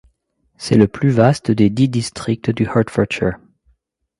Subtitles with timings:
[0.57, 3.37] C'est le plus vaste des dix districts du Hertfordshire.